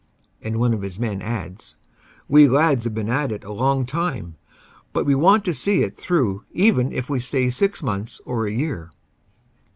[0.41, 1.75] And one of his men adds:
[2.27, 4.35] "We lads have been at it a long time
[4.93, 8.51] but we want to see it through even if we stay six months or a
[8.51, 8.89] year."